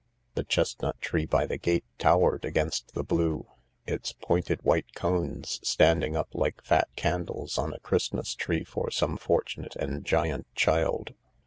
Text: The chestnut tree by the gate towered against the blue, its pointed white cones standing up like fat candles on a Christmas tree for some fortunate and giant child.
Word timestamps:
The 0.33 0.43
chestnut 0.43 0.99
tree 0.99 1.27
by 1.27 1.45
the 1.45 1.59
gate 1.59 1.83
towered 1.99 2.43
against 2.43 2.95
the 2.95 3.03
blue, 3.03 3.45
its 3.85 4.13
pointed 4.13 4.63
white 4.63 4.95
cones 4.95 5.59
standing 5.61 6.15
up 6.15 6.29
like 6.33 6.63
fat 6.63 6.87
candles 6.95 7.59
on 7.59 7.71
a 7.71 7.79
Christmas 7.81 8.33
tree 8.33 8.63
for 8.63 8.89
some 8.89 9.15
fortunate 9.15 9.75
and 9.75 10.03
giant 10.03 10.47
child. 10.55 11.13